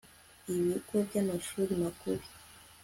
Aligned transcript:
i 0.49 0.51
ibigo 0.59 0.95
by 1.07 1.15
amashuri 1.21 1.71
makuru 1.83 2.23